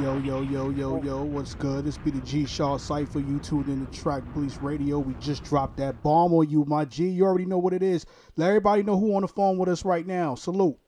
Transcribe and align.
Yo, 0.00 0.16
yo, 0.20 0.40
yo, 0.40 0.70
yo, 0.70 1.02
yo, 1.02 1.22
what's 1.24 1.54
good? 1.54 1.84
This 1.84 1.98
be 1.98 2.10
the 2.10 2.22
G 2.22 2.46
Shaw 2.46 2.78
Cypher. 2.78 3.20
You 3.20 3.38
tuned 3.38 3.68
in 3.68 3.86
to 3.86 4.00
Track 4.00 4.22
Police 4.32 4.56
Radio. 4.62 4.98
We 4.98 5.12
just 5.20 5.44
dropped 5.44 5.76
that 5.76 6.02
bomb 6.02 6.32
on 6.32 6.48
you, 6.48 6.64
my 6.64 6.86
G. 6.86 7.06
You 7.06 7.26
already 7.26 7.44
know 7.44 7.58
what 7.58 7.74
it 7.74 7.82
is. 7.82 8.06
Let 8.36 8.48
everybody 8.48 8.82
know 8.82 8.98
who 8.98 9.14
on 9.14 9.20
the 9.20 9.28
phone 9.28 9.58
with 9.58 9.68
us 9.68 9.84
right 9.84 10.06
now. 10.06 10.36
Salute. 10.36 10.78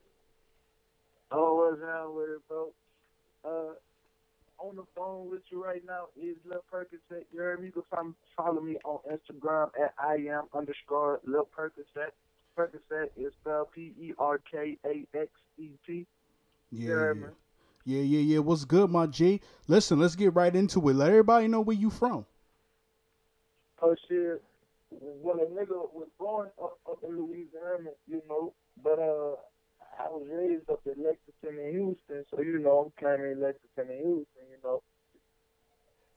Oh, 1.31 1.57
what's 1.57 1.83
down 1.83 2.17
with 2.17 2.31
it, 2.31 2.41
bro? 2.49 2.73
Uh, 3.45 3.75
on 4.59 4.77
the 4.77 4.85
phone 4.97 5.29
with 5.29 5.43
you 5.51 5.63
right 5.63 5.83
now 5.87 6.07
is 6.17 6.39
Lil 6.47 6.65
Percocet. 6.73 7.25
You 7.31 7.41
heard 7.41 7.61
me? 7.61 7.67
You 7.67 7.85
can 7.95 8.15
follow 8.35 8.63
me 8.63 8.79
on 8.83 9.01
Instagram 9.13 9.69
at 9.79 9.93
I 9.99 10.15
am 10.31 10.45
underscore 10.55 11.21
Lil 11.27 11.47
Percocet. 11.55 12.13
Percocet 12.57 13.11
is 13.19 13.35
spelled 13.43 13.73
P 13.73 13.93
E 14.01 14.15
R 14.19 14.41
K 14.51 14.79
A 14.87 15.07
X 15.15 15.29
E 15.59 15.69
T. 15.87 16.07
Yeah, 16.71 16.87
You 16.87 16.91
heard 16.93 17.21
me? 17.21 17.27
Yeah, 17.85 18.01
yeah, 18.03 18.21
yeah. 18.21 18.39
What's 18.39 18.65
good, 18.65 18.91
my 18.91 19.07
G? 19.07 19.41
Listen, 19.69 19.99
let's 19.99 20.17
get 20.17 20.35
right 20.35 20.55
into 20.55 20.89
it. 20.89 20.95
Let 20.95 21.09
everybody 21.11 21.49
know 21.49 21.61
where 21.61 21.77
you 21.77 21.91
from. 21.91 22.27
Oh 23.83 23.95
shit. 24.09 24.43
Well, 24.91 25.37
a 25.41 25.47
nigga 25.47 25.93
was 25.93 26.09
born 26.19 26.51
up, 26.63 26.79
up 26.89 26.99
in 27.03 27.17
Louisiana, 27.17 27.91
you 28.07 28.23
know, 28.29 28.53
but 28.83 28.99
uh, 28.99 29.37
I 29.99 30.09
was 30.11 30.27
raised 30.31 30.69
up 30.71 30.81
in 30.87 31.03
Lexington 31.03 31.59
and 31.65 31.75
Houston, 31.75 32.25
so 32.31 32.43
you 32.43 32.59
know 32.59 32.79
I'm 32.87 32.93
claiming 32.99 33.41
Lexington 33.41 33.89
and 33.91 34.05
Houston, 34.05 34.45
you 34.51 34.59
know. 34.63 34.83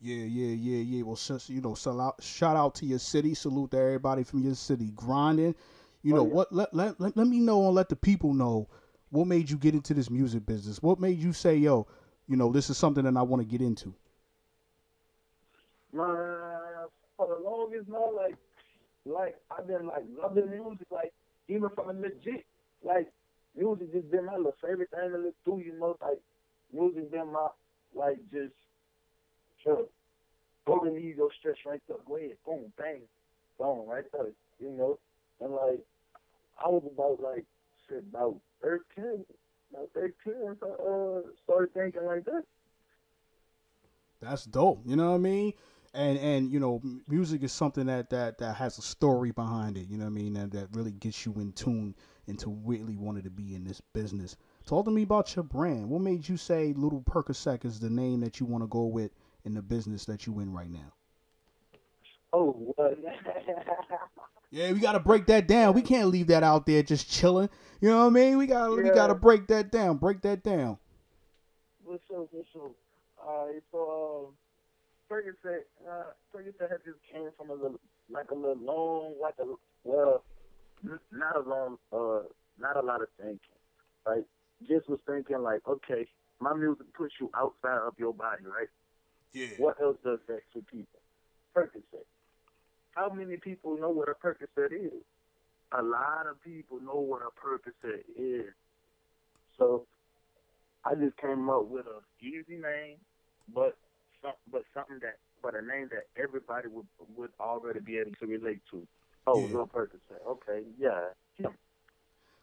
Yeah, 0.01 0.25
yeah, 0.25 0.53
yeah, 0.55 0.83
yeah. 0.97 1.03
Well, 1.03 1.15
since 1.15 1.49
you 1.49 1.61
know, 1.61 1.73
sell 1.73 1.99
out, 2.01 2.21
shout 2.21 2.55
out 2.57 2.75
to 2.75 2.85
your 2.85 2.99
city. 2.99 3.33
Salute 3.33 3.71
to 3.71 3.77
everybody 3.79 4.23
from 4.23 4.43
your 4.43 4.55
city 4.55 4.91
grinding. 4.95 5.55
You 6.03 6.13
Oh, 6.13 6.17
know 6.17 6.27
yeah. 6.27 6.33
what? 6.33 6.53
Let, 6.53 6.73
let 6.73 6.99
let 6.99 7.17
let 7.17 7.27
me 7.27 7.39
know 7.39 7.65
and 7.65 7.75
let 7.75 7.89
the 7.89 7.95
people 7.95 8.33
know 8.33 8.67
what 9.15 9.27
made 9.27 9.49
you 9.49 9.57
get 9.57 9.73
into 9.73 9.93
this 9.93 10.09
music 10.09 10.45
business. 10.45 10.81
What 10.81 10.99
made 10.99 11.17
you 11.17 11.31
say, 11.31 11.55
yo, 11.55 11.87
you 12.27 12.35
know, 12.35 12.51
this 12.51 12.69
is 12.69 12.77
something 12.77 13.05
that 13.05 13.15
I 13.15 13.21
want 13.21 13.41
to 13.41 13.47
get 13.47 13.61
into. 13.61 13.93
Man, 15.93 16.05
for 17.15 17.27
the 17.27 17.41
longest, 17.41 17.87
man, 17.87 18.01
like, 18.15 18.35
like 19.05 19.37
I've 19.49 19.67
been 19.67 19.87
like 19.87 20.03
loving 20.21 20.49
music, 20.49 20.87
like 20.91 21.13
even 21.47 21.69
from 21.69 21.89
a 21.89 21.93
legit, 21.93 22.45
like 22.83 23.09
music 23.55 23.93
just 23.93 24.11
been 24.11 24.25
my 24.25 24.37
favorite 24.61 24.89
thing 24.89 25.11
to 25.11 25.17
look 25.17 25.35
through, 25.45 25.59
you 25.59 25.79
know, 25.79 25.95
like 26.01 26.19
music 26.73 27.09
been 27.09 27.31
my 27.31 27.47
like 27.93 28.17
just 28.33 28.53
sure. 29.63 29.85
Go 30.67 30.77
need 30.79 31.15
your 31.15 31.29
stress 31.39 31.55
right 31.65 31.81
there, 31.87 31.97
go 32.07 32.17
ahead, 32.17 32.37
boom, 32.45 32.73
bang, 32.77 33.01
boom, 33.59 33.87
right 33.87 34.03
there, 34.11 34.31
you 34.59 34.71
know, 34.71 34.97
and 35.39 35.53
like 35.53 35.79
I 36.61 36.67
was 36.67 36.83
about 36.91 37.21
like 37.21 37.45
shit 37.89 38.03
about 38.09 38.35
thirteen, 38.61 39.25
about 39.73 39.89
thirteen, 39.93 40.55
so 40.59 41.23
uh 41.25 41.29
started 41.43 41.73
thinking 41.73 42.05
like 42.05 42.25
that. 42.25 42.43
That's 44.21 44.45
dope. 44.45 44.81
You 44.85 44.95
know 44.95 45.09
what 45.09 45.15
I 45.15 45.19
mean? 45.19 45.53
And 45.93 46.17
and 46.17 46.51
you 46.51 46.59
know, 46.59 46.81
music 47.07 47.43
is 47.43 47.51
something 47.51 47.85
that 47.87 48.09
that 48.09 48.37
that 48.39 48.55
has 48.55 48.77
a 48.77 48.81
story 48.81 49.31
behind 49.31 49.77
it. 49.77 49.87
You 49.89 49.97
know 49.97 50.05
what 50.05 50.11
I 50.11 50.21
mean? 50.21 50.35
And 50.35 50.51
that 50.51 50.67
really 50.73 50.91
gets 50.91 51.25
you 51.25 51.33
in 51.33 51.51
tune 51.53 51.95
into 52.27 52.49
really 52.65 52.95
wanted 52.95 53.23
to 53.23 53.29
be 53.29 53.55
in 53.55 53.63
this 53.63 53.81
business. 53.93 54.35
Talk 54.65 54.85
to 54.85 54.91
me 54.91 55.03
about 55.03 55.35
your 55.35 55.43
brand. 55.43 55.89
What 55.89 56.01
made 56.01 56.27
you 56.27 56.37
say 56.37 56.73
Little 56.75 57.01
Percocet 57.01 57.65
is 57.65 57.79
the 57.79 57.89
name 57.89 58.19
that 58.21 58.39
you 58.39 58.45
want 58.45 58.63
to 58.63 58.67
go 58.67 58.85
with 58.85 59.11
in 59.43 59.53
the 59.53 59.61
business 59.61 60.05
that 60.05 60.25
you 60.25 60.39
in 60.39 60.51
right 60.51 60.71
now? 60.71 60.91
Oh, 62.33 62.51
what? 62.75 62.97
Yeah, 64.55 64.71
we 64.71 64.79
gotta 64.79 65.01
break 65.01 65.25
that 65.25 65.49
down. 65.49 65.73
We 65.73 65.81
can't 65.81 66.07
leave 66.07 66.27
that 66.27 66.41
out 66.41 66.65
there 66.65 66.81
just 66.81 67.11
chilling. 67.11 67.49
You 67.81 67.89
know 67.89 68.05
what 68.05 68.05
I 68.05 68.09
mean? 68.11 68.37
We 68.37 68.47
gotta 68.47 68.73
we 68.73 68.89
gotta 68.89 69.13
break 69.13 69.47
that 69.47 69.69
down. 69.69 69.97
Break 69.97 70.21
that 70.21 70.43
down. 70.43 70.77
For 71.85 71.99
sure, 72.07 72.25
for 72.31 72.41
sure. 72.53 72.71
Alright, 73.21 73.61
so 73.69 74.27
um, 74.29 74.33
Ferguson, 75.09 75.59
uh, 75.85 76.03
Ferguson 76.31 76.67
had 76.69 76.77
just 76.85 76.99
came 77.11 77.27
from 77.37 77.49
a 77.49 77.53
little, 77.53 77.81
like 78.09 78.31
a 78.31 78.33
little 78.33 78.55
long, 78.55 79.15
like 79.21 79.33
a 79.41 79.45
well, 79.83 80.23
not 81.11 81.35
a 81.35 81.41
long, 81.41 81.77
uh, 81.91 82.25
not 82.57 82.77
a 82.77 82.81
lot 82.81 83.01
of 83.01 83.09
thinking, 83.17 83.39
right? 84.07 84.23
Just 84.69 84.87
was 84.87 84.99
thinking 85.05 85.39
like, 85.39 85.67
okay, 85.67 86.07
my 86.39 86.53
music 86.53 86.85
puts 86.93 87.15
you 87.19 87.29
outside 87.35 87.85
of 87.85 87.95
your 87.97 88.13
body, 88.13 88.43
right? 88.45 88.69
Yeah. 89.33 89.47
What 89.57 89.81
else 89.81 89.97
does 90.01 90.19
that 90.29 90.43
to 90.53 90.61
people? 90.71 91.01
Percocet. 91.53 92.05
How 92.95 93.09
many 93.09 93.37
people 93.37 93.77
know 93.77 93.89
what 93.89 94.09
a 94.09 94.13
Percocet 94.13 94.71
is? 94.71 95.03
A 95.77 95.81
lot 95.83 96.27
of 96.29 96.41
people 96.41 96.79
know 96.79 96.95
what 96.99 97.21
a 97.21 97.29
Percocet 97.39 98.03
is. 98.17 98.53
So 99.57 99.85
I 100.85 100.95
just 100.95 101.17
came 101.17 101.49
up 101.49 101.67
with 101.67 101.85
a 101.85 102.25
easy 102.25 102.57
name, 102.57 102.97
but 103.53 103.77
some, 104.21 104.33
but 104.51 104.63
something 104.73 104.99
that 105.01 105.17
but 105.43 105.53
a 105.53 105.61
name 105.61 105.89
that 105.91 106.05
everybody 106.21 106.67
would 106.69 106.87
would 107.15 107.31
already 107.39 107.79
be 107.79 107.97
able 107.97 108.11
to 108.19 108.25
relate 108.25 108.61
to. 108.71 108.87
Oh, 109.27 109.47
Yeah. 109.47 109.55
Lil 109.57 109.67
Percocet. 109.67 110.25
Okay, 110.27 110.63
yeah. 110.79 111.01
him. 111.35 111.51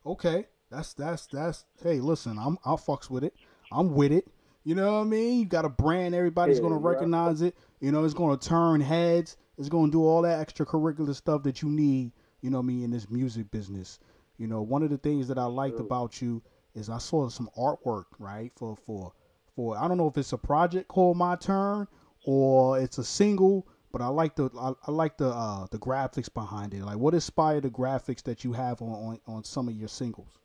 Okay, 0.05 0.47
that's 0.71 0.93
that's 0.95 1.27
that's. 1.27 1.65
Hey, 1.83 2.01
listen, 2.01 2.39
I'm 2.39 2.59
I 2.65 2.73
fucks 2.75 3.09
with 3.09 3.25
it. 3.25 3.35
I'm 3.71 3.95
with 3.95 4.13
it. 4.13 4.29
You 4.65 4.75
know 4.75 4.95
what 4.95 5.01
I 5.01 5.05
mean? 5.05 5.41
You 5.41 5.47
got 5.47 5.65
a 5.65 5.69
brand, 5.69 6.15
everybody's 6.15 6.59
Yeah, 6.59 6.63
gonna 6.63 6.77
recognize 6.79 7.43
it. 7.43 7.57
You 7.81 7.91
know, 7.93 8.05
it's 8.05 8.15
gonna 8.15 8.37
turn 8.37 8.81
heads. 8.81 9.37
It's 9.59 9.69
gonna 9.69 9.91
do 9.91 10.05
all 10.05 10.23
that 10.23 10.47
extracurricular 10.47 11.15
stuff 11.15 11.43
that 11.45 11.63
you 11.63 11.69
need. 11.69 12.13
You 12.41 12.51
know 12.51 12.59
what 12.59 12.65
I 12.65 12.67
mean 12.67 12.83
in 12.85 12.91
this 12.91 13.11
music 13.11 13.51
business. 13.51 13.99
You 14.39 14.47
know, 14.47 14.63
one 14.63 14.83
of 14.83 14.91
the 14.91 14.99
things 14.99 15.29
that 15.29 15.39
I 15.39 15.45
liked 15.47 15.77
True. 15.77 15.87
about 15.87 16.21
you 16.23 16.43
is 16.75 16.89
I 16.89 16.99
saw 16.99 17.29
some 17.29 17.49
artwork, 17.57 18.07
right? 18.19 18.53
For 18.57 18.77
for 18.77 19.13
for 19.55 19.77
I 19.77 19.89
don't 19.89 19.99
know 19.99 20.09
if 20.09 20.17
it's 20.17 20.33
a 20.33 20.39
project 20.39 20.89
called 20.89 21.17
My 21.17 21.37
Turn 21.37 21.89
or 22.25 22.79
it's 22.79 22.99
a 22.99 23.05
single, 23.05 23.67
but 23.93 24.01
I 24.01 24.09
like 24.09 24.37
the 24.37 24.49
I, 24.59 24.73
I 24.87 24.91
like 24.93 25.19
the 25.19 25.29
uh 25.29 25.67
the 25.71 25.79
graphics 25.79 26.33
behind 26.33 26.73
it. 26.75 26.85
Like 26.85 26.99
what 26.99 27.15
inspired 27.15 27.65
the 27.65 27.71
graphics 27.71 28.23
that 28.25 28.45
you 28.45 28.53
have 28.53 28.81
on 28.83 28.91
on, 28.93 29.21
on 29.27 29.45
some 29.45 29.69
of 29.69 29.75
your 29.75 29.89
singles? 29.89 30.39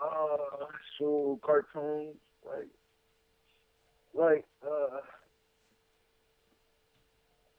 Uh, 0.00 0.49
so 1.00 1.40
cartoons, 1.42 2.14
like, 2.46 2.68
like, 4.14 4.44
uh, 4.64 4.98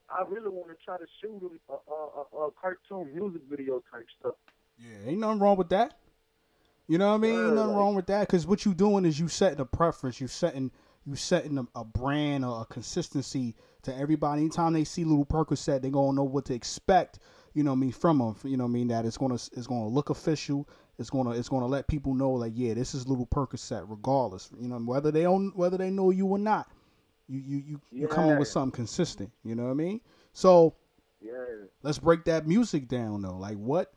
I 0.09 0.23
really 0.29 0.49
want 0.49 0.69
to 0.69 0.85
try 0.85 0.97
to 0.97 1.05
shoot 1.21 1.39
them 1.39 1.59
a, 1.69 1.73
a, 1.73 2.45
a, 2.45 2.51
cartoon 2.51 3.13
music 3.15 3.41
video 3.49 3.81
type 3.91 4.05
stuff. 4.19 4.35
Yeah, 4.77 5.09
ain't 5.09 5.19
nothing 5.19 5.39
wrong 5.39 5.57
with 5.57 5.69
that. 5.69 5.95
You 6.87 6.97
know 6.97 7.09
what 7.09 7.15
I 7.15 7.17
mean? 7.19 7.31
Ain't 7.31 7.55
nothing 7.55 7.67
like- 7.69 7.77
wrong 7.77 7.95
with 7.95 8.07
that 8.07 8.27
because 8.27 8.45
what 8.45 8.65
you 8.65 8.73
doing 8.73 9.05
is 9.05 9.19
you 9.19 9.27
setting 9.27 9.59
a 9.59 9.65
preference. 9.65 10.19
You 10.21 10.27
setting 10.27 10.71
you 11.05 11.15
setting 11.15 11.57
a, 11.57 11.65
a 11.79 11.83
brand 11.83 12.45
or 12.45 12.61
a 12.61 12.65
consistency 12.65 13.55
to 13.83 13.95
everybody. 13.95 14.41
Anytime 14.41 14.73
they 14.73 14.83
see 14.83 15.03
Little 15.03 15.25
Percocet, 15.25 15.81
they 15.81 15.89
gonna 15.89 16.13
know 16.13 16.23
what 16.23 16.45
to 16.45 16.53
expect. 16.53 17.19
You 17.53 17.63
know 17.63 17.71
what 17.71 17.77
I 17.77 17.79
mean 17.79 17.91
from 17.91 18.19
them. 18.19 18.35
You 18.43 18.57
know 18.57 18.65
what 18.65 18.69
I 18.69 18.73
mean 18.73 18.87
that 18.89 19.05
it's 19.05 19.17
gonna 19.17 19.35
it's 19.35 19.67
gonna 19.67 19.87
look 19.87 20.09
official. 20.09 20.67
It's 21.01 21.09
gonna 21.09 21.31
it's 21.31 21.49
gonna 21.49 21.67
let 21.67 21.87
people 21.87 22.13
know 22.13 22.31
like 22.31 22.53
yeah, 22.55 22.73
this 22.75 22.95
is 22.95 23.07
Little 23.07 23.27
Percocet, 23.27 23.83
regardless. 23.89 24.49
You 24.57 24.69
know 24.69 24.77
whether 24.77 25.11
they 25.11 25.25
own 25.25 25.51
whether 25.55 25.77
they 25.77 25.89
know 25.89 26.11
you 26.11 26.27
or 26.27 26.37
not. 26.37 26.71
You 27.27 27.39
you 27.39 27.63
you 27.65 27.81
you 27.91 28.07
coming 28.07 28.37
with 28.37 28.47
Yeah. 28.47 28.53
something 28.53 28.71
consistent. 28.71 29.31
You 29.43 29.55
know 29.55 29.63
what 29.65 29.71
I 29.71 29.75
mean? 29.75 30.01
So 30.33 30.75
Yeah. 31.21 31.31
let's 31.83 31.99
break 31.99 32.23
that 32.25 32.47
music 32.47 32.87
down 32.87 33.21
though. 33.23 33.37
Like 33.37 33.57
what 33.57 33.93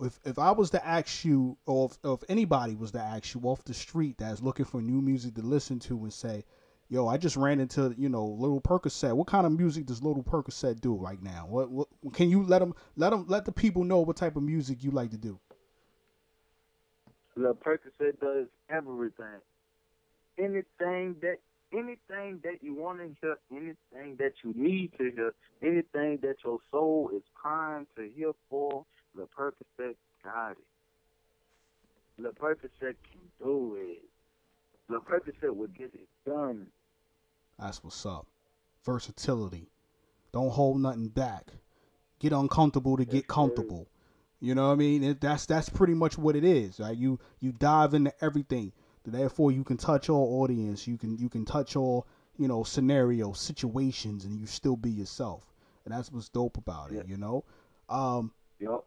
if 0.00 0.18
if 0.24 0.38
I 0.38 0.50
was 0.50 0.70
to 0.70 0.86
ask 0.86 1.24
you 1.24 1.56
or 1.66 1.86
if, 1.86 1.98
or 2.02 2.14
if 2.14 2.24
anybody 2.28 2.74
was 2.74 2.90
to 2.92 3.00
ask 3.00 3.34
you 3.34 3.40
off 3.42 3.64
the 3.64 3.74
street 3.74 4.18
that's 4.18 4.42
looking 4.42 4.64
for 4.64 4.82
new 4.82 5.00
music 5.00 5.34
to 5.34 5.42
listen 5.42 5.78
to 5.80 5.98
and 6.02 6.12
say, 6.12 6.44
"Yo, 6.88 7.06
I 7.06 7.16
just 7.16 7.36
ran 7.36 7.60
into, 7.60 7.94
you 7.96 8.08
know, 8.08 8.26
Little 8.26 8.60
Percocet. 8.60 9.14
What 9.14 9.26
kind 9.26 9.46
of 9.46 9.52
music 9.52 9.86
does 9.86 10.02
Little 10.02 10.22
Percocet 10.22 10.80
do 10.80 10.94
right 10.94 11.22
now? 11.22 11.46
What 11.48 11.70
what 11.70 11.88
can 12.12 12.28
you 12.30 12.42
let 12.44 12.58
them 12.60 12.74
let 12.96 13.10
them 13.10 13.26
let 13.28 13.44
the 13.44 13.52
people 13.52 13.84
know 13.84 14.00
what 14.00 14.16
type 14.16 14.36
of 14.36 14.42
music 14.42 14.82
you 14.82 14.90
like 14.90 15.10
to 15.10 15.18
do?" 15.18 15.38
Lil 17.36 17.54
Percocet 17.54 18.20
does 18.20 18.46
everything. 18.70 19.40
Anything 20.38 21.16
that 21.22 21.38
anything 21.72 22.40
that 22.44 22.62
you 22.62 22.74
want 22.74 22.98
to 22.98 23.14
hear, 23.20 23.36
anything 23.50 24.16
that 24.18 24.32
you 24.42 24.52
need 24.56 24.92
to 24.98 25.10
hear, 25.10 25.34
anything 25.62 26.18
that 26.22 26.36
your 26.44 26.58
soul 26.70 27.10
is 27.14 27.22
crying 27.34 27.86
to 27.96 28.08
hear 28.16 28.32
for, 28.48 28.84
Lil 29.14 29.28
Percocet 29.36 29.94
got 30.22 30.52
it. 30.52 30.58
The 32.18 32.30
Percocet 32.30 32.70
can 32.80 33.20
do 33.42 33.76
it. 33.76 34.02
Lil 34.88 35.00
Percocet 35.00 35.54
will 35.54 35.68
get 35.68 35.92
it 35.94 36.08
done. 36.24 36.68
That's 37.58 37.82
what's 37.82 38.06
up. 38.06 38.26
Versatility. 38.84 39.68
Don't 40.32 40.50
hold 40.50 40.80
nothing 40.80 41.08
back. 41.08 41.46
Get 42.18 42.32
uncomfortable 42.32 42.96
to 42.96 43.04
get 43.04 43.26
comfortable. 43.26 43.88
You 44.44 44.54
know 44.54 44.66
what 44.66 44.74
I 44.74 44.76
mean? 44.76 45.02
It, 45.02 45.20
that's 45.22 45.46
that's 45.46 45.70
pretty 45.70 45.94
much 45.94 46.18
what 46.18 46.36
it 46.36 46.44
is. 46.44 46.78
Right? 46.78 46.96
You 46.96 47.18
you 47.40 47.52
dive 47.52 47.94
into 47.94 48.12
everything. 48.22 48.72
Therefore, 49.06 49.52
you 49.52 49.64
can 49.64 49.76
touch 49.76 50.08
all 50.08 50.42
audience. 50.42 50.86
You 50.86 50.98
can 50.98 51.16
you 51.16 51.28
can 51.30 51.44
touch 51.46 51.76
all 51.76 52.06
you 52.36 52.46
know 52.46 52.62
scenarios, 52.62 53.40
situations, 53.40 54.24
and 54.26 54.38
you 54.38 54.46
still 54.46 54.76
be 54.76 54.90
yourself. 54.90 55.52
And 55.84 55.94
that's 55.94 56.12
what's 56.12 56.28
dope 56.28 56.58
about 56.58 56.90
it. 56.92 56.96
Yeah. 56.96 57.02
You 57.06 57.16
know. 57.16 57.44
Um, 57.88 58.32
Yup. 58.58 58.86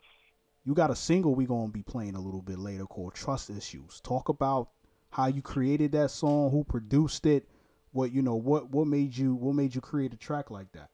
you 0.64 0.74
got 0.74 0.92
a 0.92 0.96
single 0.96 1.34
we 1.34 1.46
gonna 1.46 1.70
be 1.70 1.84
playing 1.84 2.16
a 2.16 2.22
little 2.22 2.42
bit 2.42 2.60
later 2.60 2.86
called 2.86 3.16
Trust 3.16 3.50
Issues. 3.50 4.00
Talk 4.02 4.30
about 4.30 4.70
how 5.10 5.28
you 5.28 5.42
created 5.42 5.92
that 5.94 6.12
song, 6.12 6.52
who 6.52 6.64
produced 6.64 7.26
it, 7.26 7.48
what 7.92 8.12
you 8.12 8.22
know, 8.22 8.36
what 8.36 8.70
what 8.70 8.86
made 8.86 9.16
you 9.18 9.34
what 9.34 9.56
made 9.56 9.74
you 9.74 9.82
create 9.82 10.14
a 10.14 10.18
track 10.18 10.52
like 10.52 10.72
that? 10.74 10.90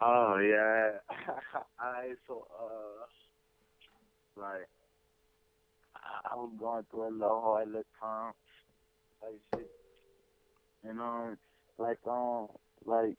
Oh 0.00 0.38
yeah, 0.38 0.98
I 1.80 2.12
so 2.28 2.46
uh, 2.56 3.04
like 4.40 4.68
I 6.30 6.36
was 6.36 6.52
going 6.58 6.84
through 6.90 7.08
a 7.08 7.10
little 7.10 7.40
hard 7.40 7.66
little 7.66 7.82
time, 8.00 8.32
like 9.20 9.40
shit, 9.56 9.68
you 10.86 10.94
know, 10.94 11.34
like 11.78 11.98
um, 12.06 12.46
like 12.86 13.16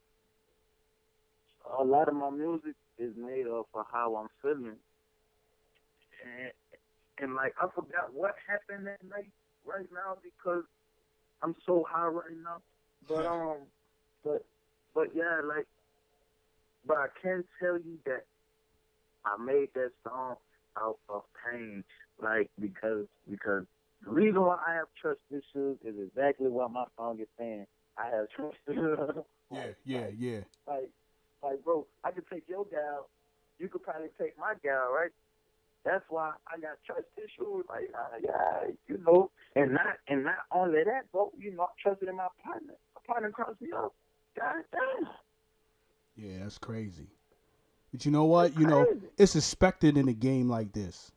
a 1.77 1.83
lot 1.83 2.07
of 2.07 2.15
my 2.15 2.29
music 2.29 2.75
is 2.97 3.11
made 3.17 3.45
up 3.47 3.67
of 3.73 3.85
how 3.91 4.15
I'm 4.15 4.29
feeling, 4.41 4.77
and 6.23 6.51
and 7.19 7.35
like 7.35 7.55
I 7.61 7.67
forgot 7.75 8.13
what 8.13 8.35
happened 8.47 8.87
that 8.87 9.03
night 9.03 9.31
right 9.65 9.87
now 9.93 10.17
because 10.23 10.63
I'm 11.43 11.55
so 11.65 11.85
high 11.89 12.07
right 12.07 12.37
now, 12.41 12.61
but 13.05 13.25
um, 13.25 13.57
but 14.23 14.45
but 14.95 15.07
yeah, 15.13 15.41
like 15.43 15.67
but 16.85 16.97
I 16.97 17.07
can 17.21 17.43
tell 17.59 17.77
you 17.77 17.97
that 18.05 18.25
I 19.25 19.41
made 19.41 19.69
that 19.75 19.91
song 20.03 20.35
out 20.77 20.97
of 21.09 21.23
pain, 21.51 21.83
like 22.21 22.49
because 22.59 23.05
because 23.29 23.65
the 24.03 24.11
reason 24.11 24.41
why 24.41 24.57
I 24.65 24.75
have 24.75 24.87
trust 25.01 25.19
issues 25.29 25.77
is 25.83 25.95
exactly 26.07 26.47
what 26.47 26.71
my 26.71 26.85
song 26.97 27.19
is 27.19 27.27
saying. 27.37 27.65
I 27.97 28.05
have 28.15 28.27
trust 28.35 28.57
issues. 28.67 28.99
yeah, 29.51 29.65
yeah, 29.85 30.07
yeah. 30.17 30.39
Like, 30.67 30.89
like, 31.43 31.63
bro, 31.63 31.85
I 32.03 32.11
could 32.11 32.23
take 32.31 32.43
your 32.47 32.65
gal. 32.65 33.09
You 33.59 33.67
could 33.67 33.83
probably 33.83 34.07
take 34.19 34.37
my 34.37 34.53
gal, 34.63 34.91
right? 34.93 35.11
That's 35.83 36.03
why 36.09 36.33
I 36.47 36.59
got 36.59 36.77
trust 36.85 37.07
issues. 37.17 37.65
Like, 37.67 37.89
uh, 37.93 38.17
yeah, 38.23 38.71
you 38.87 38.99
know, 39.05 39.31
and 39.55 39.73
not 39.73 39.97
and 40.07 40.23
not 40.23 40.47
only 40.51 40.83
that, 40.83 41.11
bro. 41.11 41.31
You 41.37 41.55
know, 41.55 41.63
I 41.63 41.67
trusted 41.81 42.09
in 42.09 42.15
my 42.15 42.27
partner. 42.43 42.75
My 42.95 43.01
partner 43.13 43.31
crossed 43.31 43.61
me 43.61 43.69
up. 43.75 43.93
God 44.37 44.63
damn. 44.71 45.09
Yeah, 46.19 46.39
that's 46.39 46.57
crazy. 46.57 47.07
But 47.91 48.05
you 48.05 48.11
know 48.11 48.25
what? 48.25 48.59
You 48.59 48.67
know, 48.67 48.85
it's 49.17 49.35
expected 49.35 49.97
in 49.97 50.09
a 50.09 50.13
game 50.13 50.49
like 50.49 50.73
this. 50.73 51.11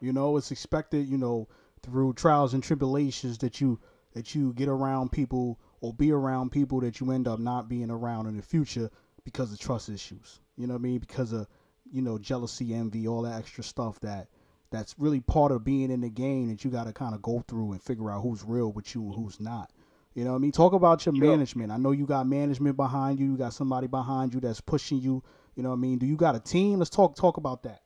You 0.00 0.12
know, 0.12 0.36
it's 0.36 0.50
expected, 0.50 1.08
you 1.08 1.16
know, 1.16 1.48
through 1.82 2.14
trials 2.14 2.52
and 2.52 2.62
tribulations 2.62 3.38
that 3.38 3.60
you 3.60 3.78
that 4.14 4.34
you 4.34 4.52
get 4.54 4.68
around 4.68 5.12
people 5.12 5.60
or 5.80 5.94
be 5.94 6.10
around 6.10 6.50
people 6.50 6.80
that 6.80 7.00
you 7.00 7.12
end 7.12 7.28
up 7.28 7.38
not 7.38 7.68
being 7.68 7.90
around 7.90 8.26
in 8.26 8.36
the 8.36 8.42
future 8.42 8.90
because 9.24 9.52
of 9.52 9.58
trust 9.58 9.88
issues. 9.88 10.40
You 10.56 10.66
know 10.66 10.74
what 10.74 10.80
I 10.80 10.82
mean? 10.82 10.98
Because 10.98 11.32
of, 11.32 11.46
you 11.90 12.02
know, 12.02 12.18
jealousy, 12.18 12.74
envy, 12.74 13.06
all 13.06 13.22
that 13.22 13.38
extra 13.38 13.64
stuff 13.64 14.00
that 14.00 14.28
that's 14.70 14.94
really 14.98 15.20
part 15.20 15.52
of 15.52 15.64
being 15.64 15.90
in 15.90 16.00
the 16.00 16.10
game 16.10 16.48
that 16.48 16.64
you 16.64 16.70
got 16.70 16.86
to 16.86 16.92
kind 16.92 17.14
of 17.14 17.22
go 17.22 17.44
through 17.46 17.72
and 17.72 17.82
figure 17.82 18.10
out 18.10 18.22
who's 18.22 18.42
real 18.42 18.72
with 18.72 18.94
you 18.94 19.04
and 19.04 19.14
who's 19.14 19.38
not. 19.38 19.70
You 20.14 20.24
know 20.24 20.30
what 20.32 20.36
I 20.36 20.40
mean? 20.40 20.52
Talk 20.52 20.74
about 20.74 21.06
your 21.06 21.14
management. 21.14 21.72
I 21.72 21.78
know 21.78 21.92
you 21.92 22.06
got 22.06 22.26
management 22.26 22.76
behind 22.76 23.18
you. 23.18 23.26
You 23.26 23.36
got 23.36 23.54
somebody 23.54 23.86
behind 23.86 24.34
you 24.34 24.40
that's 24.40 24.60
pushing 24.60 24.98
you. 24.98 25.22
You 25.54 25.62
know 25.62 25.70
what 25.70 25.76
I 25.76 25.78
mean? 25.78 25.98
Do 25.98 26.06
you 26.06 26.16
got 26.16 26.36
a 26.36 26.40
team? 26.40 26.78
Let's 26.78 26.90
talk 26.90 27.16
talk 27.16 27.38
about 27.38 27.62
that. 27.62 27.82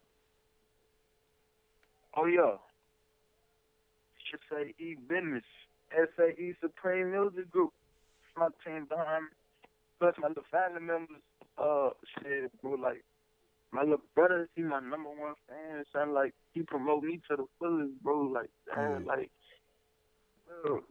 Oh 2.16 2.26
yeah. 2.26 2.56
SAE 4.50 4.74
E 4.78 4.96
Business. 5.08 5.44
SAE 5.92 6.54
Supreme 6.60 7.12
Music 7.12 7.50
Group. 7.50 7.72
My 8.36 8.48
team 8.64 8.86
behind 8.88 9.24
me. 9.24 9.30
Plus 10.00 10.14
my 10.18 10.28
little 10.28 10.44
family 10.50 10.80
members. 10.80 11.22
Uh 11.58 11.90
shit, 12.22 12.50
bro, 12.60 12.72
like 12.72 13.02
my 13.72 13.82
little 13.82 14.02
brother, 14.14 14.48
he 14.54 14.62
my 14.62 14.80
number 14.80 15.10
one 15.10 15.34
fan. 15.48 15.84
Sound 15.92 16.12
like 16.12 16.34
he 16.54 16.62
promote 16.62 17.02
me 17.02 17.20
to 17.30 17.36
the 17.36 17.44
fullest, 17.58 17.92
bro. 18.02 18.22
Like, 18.22 18.50
damn, 18.74 19.04
yeah. 19.04 19.06
like, 19.06 19.30
bro, 20.64 20.82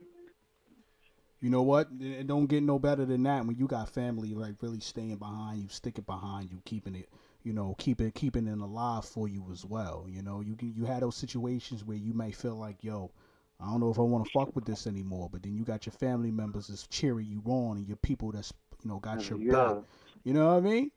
you 1.42 1.50
know 1.50 1.62
what? 1.62 1.88
It 2.00 2.28
don't 2.28 2.48
get 2.48 2.64
no 2.64 2.80
better 2.80 3.06
than 3.06 3.24
that 3.24 3.46
when 3.46 3.56
you 3.56 3.68
got 3.68 3.90
family 3.90 4.34
like 4.34 4.56
really 4.62 4.80
staying 4.80 5.18
behind 5.18 5.62
you, 5.62 5.70
sticking 5.70 6.06
behind 6.06 6.50
you, 6.52 6.62
keeping 6.66 6.96
it, 6.96 7.10
you 7.44 7.54
know, 7.54 7.76
keeping 7.78 8.12
keeping 8.12 8.48
it 8.48 8.58
alive 8.58 9.06
for 9.06 9.28
you 9.28 9.46
as 9.52 9.66
well. 9.66 10.06
You 10.10 10.22
know, 10.22 10.42
you 10.42 10.56
can 10.56 10.74
you 10.74 10.86
had 10.86 11.04
those 11.04 11.16
situations 11.16 11.84
where 11.84 11.98
you 11.98 12.14
may 12.14 12.32
feel 12.32 12.56
like, 12.56 12.84
yo, 12.84 13.12
I 13.60 13.66
don't 13.66 13.80
know 13.80 13.92
if 13.92 14.00
I 14.00 14.02
want 14.02 14.26
to 14.26 14.32
fuck 14.32 14.56
with 14.56 14.66
this 14.66 14.88
anymore, 14.88 15.30
but 15.32 15.44
then 15.44 15.56
you 15.56 15.64
got 15.64 15.86
your 15.86 15.94
family 15.94 16.32
members 16.32 16.68
that's 16.68 16.88
cheering 16.88 17.28
you 17.28 17.42
on 17.46 17.78
and 17.78 17.88
your 17.88 17.98
people 17.98 18.32
that's 18.32 18.54
you 18.84 18.90
know 18.90 19.00
got 19.00 19.30
your 19.30 19.40
yeah. 19.40 19.52
back. 19.52 19.84
You 20.24 20.34
know 20.34 20.48
what 20.48 20.58
I 20.58 20.60
mean? 20.62 20.92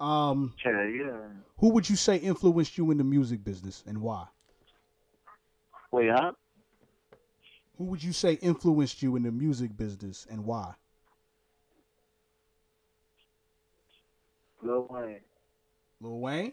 Um, 0.00 0.54
yeah, 0.64 0.86
yeah. 0.86 1.18
Who 1.58 1.70
would 1.70 1.88
you 1.88 1.96
say 1.96 2.16
influenced 2.16 2.78
you 2.78 2.90
in 2.90 2.98
the 2.98 3.04
music 3.04 3.44
business 3.44 3.84
and 3.86 4.00
why? 4.00 4.26
Wait, 5.92 6.10
huh? 6.10 6.32
Who 7.80 7.86
would 7.86 8.04
you 8.04 8.12
say 8.12 8.34
influenced 8.34 9.02
you 9.02 9.16
in 9.16 9.22
the 9.22 9.32
music 9.32 9.74
business 9.74 10.26
and 10.30 10.44
why? 10.44 10.74
Lil 14.62 14.86
Wayne. 14.90 15.20
Lil 16.02 16.20
Wayne? 16.20 16.52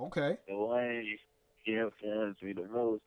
Okay. 0.00 0.38
Lil 0.48 0.68
Wayne, 0.70 1.16
he 1.62 1.76
influenced 1.76 2.42
me 2.42 2.54
the 2.54 2.66
most. 2.66 3.02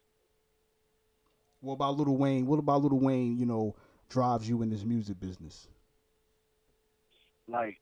What 1.59 1.73
about 1.73 1.97
Lil 1.97 2.15
Wayne? 2.15 2.45
What 2.45 2.59
about 2.59 2.83
Lil 2.83 2.99
Wayne, 2.99 3.37
you 3.37 3.45
know, 3.45 3.75
drives 4.07 4.47
you 4.47 4.61
in 4.61 4.69
this 4.69 4.85
music 4.85 5.19
business? 5.19 5.67
Like, 7.49 7.81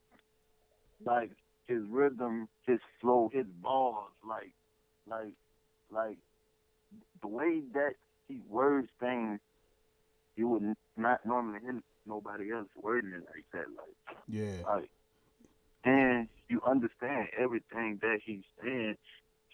like 1.06 1.30
his 1.68 1.84
rhythm, 1.92 2.50
his 2.66 2.80
flow, 3.00 3.30
his 3.32 3.46
bars, 3.62 4.10
like, 4.28 4.50
like, 5.06 5.34
like 5.92 6.18
the 7.22 7.28
way 7.28 7.62
that 7.76 7.94
he 8.28 8.40
words 8.50 8.88
things 9.00 9.40
you 10.36 10.48
would 10.48 10.76
not 10.98 11.26
normally 11.26 11.60
hear 11.62 11.82
nobody 12.06 12.52
else 12.52 12.68
wording 12.82 13.14
it 13.14 13.24
like 13.34 13.46
that. 13.54 13.66
Like 13.76 14.18
yeah, 14.28 14.64
like 14.66 14.90
and 15.84 16.28
you 16.50 16.62
understand 16.66 17.28
everything 17.38 18.00
that 18.02 18.20
he's 18.26 18.44
saying. 18.64 18.96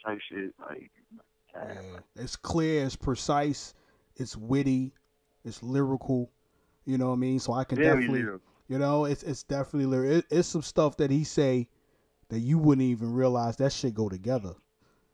Type 0.06 0.20
shit 0.30 0.54
like. 0.60 0.90
Yeah, 1.54 2.00
it's 2.16 2.36
clear, 2.36 2.86
it's 2.86 2.96
precise, 2.96 3.74
it's 4.16 4.38
witty, 4.38 4.94
it's 5.44 5.62
lyrical. 5.62 6.32
You 6.86 6.98
know 6.98 7.08
what 7.08 7.16
I 7.16 7.18
mean? 7.18 7.40
So 7.40 7.54
I 7.54 7.64
can 7.66 7.78
Very 7.78 7.90
definitely, 7.90 8.24
lyrical. 8.24 8.50
you 8.68 8.80
know, 8.80 9.06
it's 9.06 9.24
it's 9.24 9.44
definitely 9.44 9.88
lyrical. 9.88 10.18
It, 10.20 10.26
it's 10.30 10.48
some 10.48 10.62
stuff 10.62 10.96
that 10.98 11.12
he 11.12 11.24
say 11.24 11.68
that 12.30 12.40
you 12.40 12.58
wouldn't 12.60 12.86
even 12.86 13.14
realize 13.14 13.58
that 13.58 13.74
shit 13.74 13.94
go 13.94 14.08
together. 14.08 14.54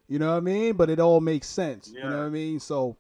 You 0.08 0.20
know 0.20 0.32
what 0.32 0.38
I 0.38 0.42
mean? 0.42 0.76
But 0.76 0.90
it 0.90 1.00
all 1.00 1.20
makes 1.20 1.48
sense. 1.48 1.92
Yeah. 1.92 2.04
You 2.04 2.10
know 2.12 2.18
what 2.20 2.26
I 2.26 2.30
mean? 2.30 2.60
So 2.60 2.98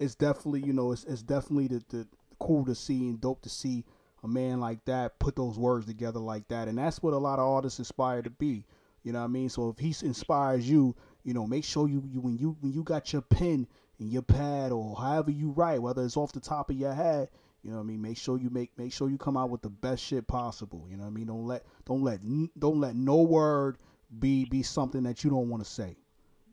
it's 0.00 0.16
definitely 0.16 0.62
you 0.66 0.72
know 0.72 0.90
it's, 0.90 1.04
it's 1.04 1.22
definitely 1.22 1.68
the, 1.68 1.84
the 1.90 2.06
cool 2.40 2.64
to 2.64 2.74
see 2.74 3.08
and 3.08 3.20
dope 3.20 3.42
to 3.42 3.50
see 3.50 3.84
a 4.24 4.28
man 4.28 4.58
like 4.58 4.84
that 4.86 5.18
put 5.18 5.36
those 5.36 5.58
words 5.58 5.86
together 5.86 6.18
like 6.18 6.48
that. 6.48 6.68
And 6.68 6.76
that's 6.76 7.02
what 7.02 7.14
a 7.14 7.18
lot 7.18 7.38
of 7.38 7.46
artists 7.46 7.78
aspire 7.78 8.22
to 8.22 8.30
be. 8.30 8.66
You 9.02 9.12
know 9.12 9.20
what 9.20 9.26
i 9.26 9.28
mean? 9.28 9.48
So 9.48 9.68
if 9.68 9.78
he 9.78 9.94
inspires 10.04 10.68
you 10.68 10.96
you 11.22 11.34
know 11.34 11.46
make 11.46 11.64
sure 11.64 11.86
you, 11.86 12.02
you 12.10 12.20
when 12.20 12.36
you 12.36 12.56
when 12.60 12.72
you 12.72 12.82
got 12.82 13.12
your 13.12 13.22
pen 13.22 13.66
and 13.98 14.10
your 14.10 14.22
pad 14.22 14.72
or 14.72 14.96
however 14.96 15.30
you 15.30 15.50
write 15.50 15.82
whether 15.82 16.02
it's 16.02 16.16
off 16.16 16.32
the 16.32 16.40
top 16.40 16.70
of 16.70 16.76
your 16.76 16.94
head 16.94 17.28
you 17.62 17.70
know 17.70 17.76
what 17.76 17.82
i 17.82 17.86
mean? 17.86 18.00
Make 18.00 18.16
sure 18.16 18.38
you 18.38 18.48
make 18.48 18.70
make 18.78 18.92
sure 18.92 19.10
you 19.10 19.18
come 19.18 19.36
out 19.36 19.50
with 19.50 19.60
the 19.60 19.68
best 19.68 20.02
shit 20.02 20.26
possible. 20.26 20.86
You 20.88 20.96
know 20.96 21.04
what 21.04 21.10
i 21.10 21.12
mean? 21.12 21.26
Don't 21.26 21.46
let 21.46 21.64
don't 21.84 22.02
let 22.02 22.20
don't 22.58 22.80
let 22.80 22.96
no 22.96 23.16
word 23.16 23.76
be 24.18 24.46
be 24.46 24.62
something 24.62 25.02
that 25.02 25.24
you 25.24 25.30
don't 25.30 25.50
want 25.50 25.62
to 25.62 25.70
say. 25.70 25.96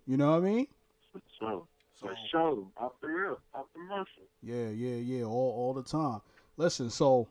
You 0.05 0.17
know 0.17 0.31
what 0.31 0.37
i 0.37 0.39
mean 0.41 0.67
so 1.99 2.07
for 2.07 2.15
sure. 2.29 2.67
Off 2.77 2.93
the 3.01 3.07
real. 3.07 3.39
Off 3.53 3.65
the 3.73 3.81
muscle. 3.81 4.05
Yeah, 4.41 4.69
yeah, 4.69 4.95
yeah. 4.95 5.23
All 5.23 5.53
all 5.57 5.73
the 5.73 5.83
time. 5.83 6.21
Listen, 6.57 6.89
so 6.89 7.27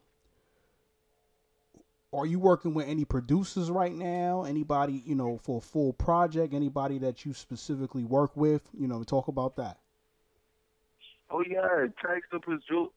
are 2.12 2.26
you 2.26 2.38
working 2.38 2.74
with 2.74 2.88
any 2.88 3.04
producers 3.04 3.70
right 3.70 3.92
now? 3.92 4.44
Anybody, 4.44 5.02
you 5.04 5.14
know, 5.14 5.38
for 5.38 5.58
a 5.58 5.60
full 5.60 5.92
project? 5.92 6.54
Anybody 6.54 6.98
that 6.98 7.24
you 7.24 7.34
specifically 7.34 8.04
work 8.04 8.36
with? 8.36 8.62
You 8.78 8.88
know, 8.88 9.02
talk 9.02 9.28
about 9.28 9.56
that. 9.56 9.78
Oh 11.30 11.42
yeah, 11.42 11.90
tracks 11.98 12.26
the 12.30 12.38
producer, 12.38 12.88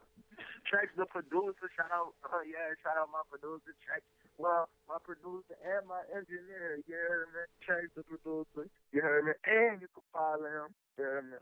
tracks 0.65 0.93
the 0.95 1.05
producer. 1.05 1.65
Shout 1.75 1.89
out, 1.91 2.13
oh 2.31 2.41
yeah, 2.45 2.71
shout 2.83 2.93
out 2.97 3.09
my 3.11 3.25
producer, 3.29 3.73
tracks. 3.85 4.05
Well, 4.37 4.69
my 4.87 4.95
producer 5.03 5.57
and 5.65 5.87
my 5.87 5.99
engineer. 6.15 6.79
You 6.87 6.95
heard 6.95 7.27
me? 7.33 7.41
Tracks 7.65 7.91
the 7.97 8.03
producer. 8.03 8.69
You 8.93 9.01
heard 9.01 9.25
me? 9.25 9.31
And 9.43 9.81
you 9.81 9.87
can 9.91 10.03
follow 10.13 10.45
him. 10.45 10.71
You 10.97 11.03
heard 11.03 11.25
me? 11.25 11.37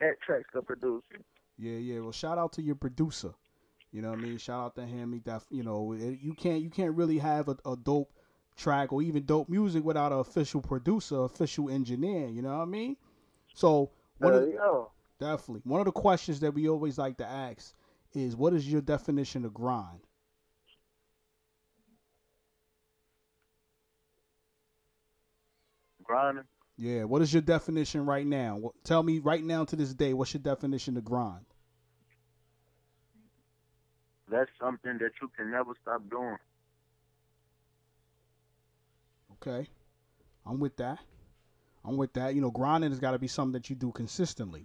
That 0.00 0.20
track's 0.24 0.48
the 0.54 0.62
producer. 0.62 1.20
Yeah, 1.58 1.76
yeah. 1.76 2.00
Well, 2.00 2.12
shout 2.12 2.38
out 2.38 2.52
to 2.54 2.62
your 2.62 2.74
producer. 2.74 3.32
You 3.92 4.02
know 4.02 4.10
what 4.10 4.18
I 4.18 4.22
mean? 4.22 4.38
Shout 4.38 4.64
out 4.64 4.74
to 4.76 4.86
him. 4.86 5.12
He 5.12 5.18
that 5.20 5.42
you 5.50 5.62
know 5.62 5.92
you 5.92 6.34
can't 6.34 6.62
you 6.62 6.70
can't 6.70 6.94
really 6.94 7.18
have 7.18 7.48
a, 7.48 7.56
a 7.66 7.76
dope 7.76 8.12
track 8.56 8.92
or 8.92 9.02
even 9.02 9.24
dope 9.24 9.48
music 9.48 9.84
without 9.84 10.12
an 10.12 10.18
official 10.18 10.60
producer, 10.60 11.24
official 11.24 11.70
engineer. 11.70 12.28
You 12.28 12.42
know 12.42 12.56
what 12.56 12.62
I 12.62 12.66
mean? 12.66 12.96
So 13.54 13.90
one 14.18 14.34
of 14.34 14.42
the, 14.42 14.52
yeah. 14.52 14.84
definitely 15.18 15.62
one 15.64 15.80
of 15.80 15.86
the 15.86 15.92
questions 15.92 16.40
that 16.40 16.54
we 16.54 16.68
always 16.68 16.98
like 16.98 17.16
to 17.18 17.26
ask 17.26 17.74
is, 18.14 18.36
what 18.36 18.52
is 18.52 18.70
your 18.70 18.80
definition 18.80 19.44
of 19.44 19.54
grind? 19.54 20.00
Grinding. 26.04 26.44
Yeah. 26.80 27.04
What 27.04 27.20
is 27.20 27.30
your 27.32 27.42
definition 27.42 28.06
right 28.06 28.26
now? 28.26 28.56
What, 28.56 28.72
tell 28.84 29.02
me 29.02 29.18
right 29.18 29.44
now 29.44 29.64
to 29.66 29.76
this 29.76 29.92
day. 29.92 30.14
What's 30.14 30.32
your 30.32 30.42
definition 30.42 30.96
of 30.96 31.04
grind? 31.04 31.44
That's 34.30 34.50
something 34.58 34.96
that 34.98 35.10
you 35.20 35.30
can 35.36 35.50
never 35.50 35.72
stop 35.82 36.08
doing. 36.08 36.38
Okay. 39.34 39.68
I'm 40.46 40.58
with 40.58 40.78
that. 40.78 40.98
I'm 41.84 41.98
with 41.98 42.14
that. 42.14 42.34
You 42.34 42.40
know, 42.40 42.50
grinding 42.50 42.90
has 42.90 42.98
got 42.98 43.10
to 43.10 43.18
be 43.18 43.28
something 43.28 43.52
that 43.52 43.68
you 43.68 43.76
do 43.76 43.92
consistently, 43.92 44.64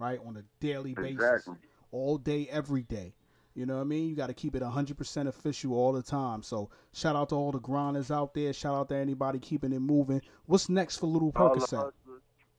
right? 0.00 0.18
On 0.26 0.36
a 0.36 0.42
daily 0.58 0.94
basis, 0.94 1.12
Exactly. 1.12 1.54
all 1.92 2.18
day, 2.18 2.48
every 2.50 2.82
day. 2.82 3.14
You 3.54 3.66
know 3.66 3.74
what 3.76 3.82
I 3.82 3.84
mean? 3.84 4.08
You 4.08 4.16
got 4.16 4.28
to 4.28 4.34
keep 4.34 4.54
it 4.56 4.62
100% 4.62 5.26
official 5.26 5.74
all 5.74 5.92
the 5.92 6.02
time. 6.02 6.42
So, 6.42 6.70
shout 6.94 7.16
out 7.16 7.28
to 7.30 7.34
all 7.34 7.52
the 7.52 7.60
grinders 7.60 8.10
out 8.10 8.32
there. 8.32 8.52
Shout 8.52 8.74
out 8.74 8.88
to 8.88 8.96
anybody 8.96 9.38
keeping 9.38 9.72
it 9.72 9.80
moving. 9.80 10.22
What's 10.46 10.68
next 10.68 10.96
for 10.96 11.06
Little 11.06 11.32
Percocet? 11.32 11.92